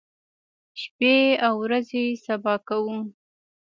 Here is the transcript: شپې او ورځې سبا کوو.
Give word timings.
شپې 0.81 1.15
او 1.45 1.53
ورځې 1.65 2.03
سبا 2.25 2.53
کوو. 2.67 2.97